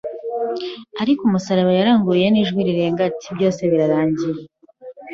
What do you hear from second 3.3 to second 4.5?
‘’Byose birarangiye.